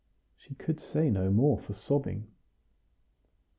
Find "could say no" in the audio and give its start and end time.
0.55-1.29